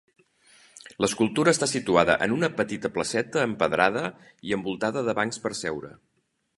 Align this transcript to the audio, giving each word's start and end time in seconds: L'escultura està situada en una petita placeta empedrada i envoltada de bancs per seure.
L'escultura 1.05 1.53
està 1.57 1.67
situada 1.73 2.15
en 2.27 2.33
una 2.37 2.49
petita 2.63 2.93
placeta 2.97 3.45
empedrada 3.51 4.07
i 4.49 4.59
envoltada 4.59 5.09
de 5.11 5.19
bancs 5.23 5.45
per 5.47 5.57
seure. 5.65 5.97